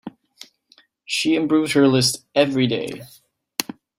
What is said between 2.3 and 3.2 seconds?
every day.